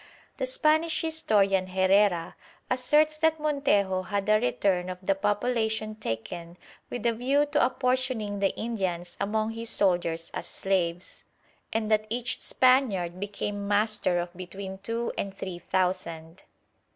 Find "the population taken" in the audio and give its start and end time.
5.03-6.57